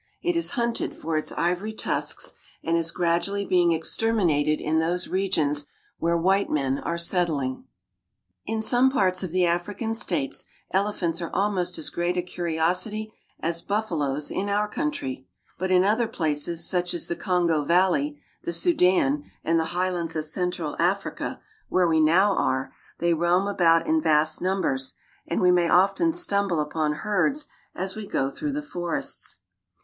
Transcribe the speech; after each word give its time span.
It 0.23 0.35
is 0.35 0.53
hunted 0.57 0.95
for 0.95 1.15
its 1.15 1.31
ivory 1.33 1.73
tusks, 1.73 2.33
and 2.63 2.75
is 2.75 2.89
gradually 2.89 3.45
being 3.45 3.71
exterminated 3.71 4.59
in 4.59 4.79
those 4.79 5.07
regions 5.07 5.67
where 5.99 6.17
white 6.17 6.49
men 6.49 6.79
are 6.79 6.97
settling. 6.97 7.65
In 8.47 8.63
some 8.63 8.89
parts 8.89 9.21
of 9.21 9.29
the 9.29 9.45
African 9.45 9.93
States, 9.93 10.45
elephants 10.71 11.21
are 11.21 11.29
al 11.35 11.51
most 11.51 11.77
as 11.77 11.91
great 11.91 12.17
a 12.17 12.23
curiosity 12.23 13.13
as 13.41 13.61
buffaloes 13.61 14.31
in 14.31 14.49
our 14.49 14.67
country; 14.67 15.27
but 15.59 15.69
in 15.69 15.83
other 15.83 16.07
places, 16.07 16.67
such 16.67 16.95
as 16.95 17.05
the 17.05 17.15
Kongo 17.15 17.63
valley, 17.63 18.19
the 18.43 18.51
Sudan, 18.51 19.25
and 19.43 19.59
the 19.59 19.65
highlands 19.77 20.15
of 20.15 20.25
central 20.25 20.75
Africa, 20.79 21.39
where 21.69 21.87
we 21.87 21.99
now 21.99 22.35
are, 22.35 22.73
they 22.97 23.13
roam 23.13 23.47
about 23.47 23.85
in 23.85 24.01
vast 24.01 24.41
numbers, 24.41 24.95
and 25.27 25.41
we 25.41 25.51
may 25.51 25.69
often 25.69 26.11
stumble 26.11 26.59
upon 26.59 26.91
herds 27.05 27.45
as 27.75 27.95
we 27.95 28.07
go 28.07 28.31
through 28.31 28.53
the 28.53 28.63
forests. 28.63 29.37